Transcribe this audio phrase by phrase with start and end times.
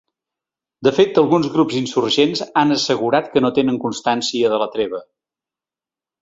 [0.87, 5.05] De fet, alguns grups insurgents han assegurat que no tenen constància de la treva.